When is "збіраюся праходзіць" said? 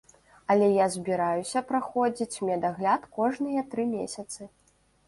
0.95-2.41